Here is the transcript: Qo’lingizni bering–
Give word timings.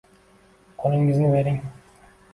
Qo’lingizni 0.85 1.31
bering– 1.37 1.63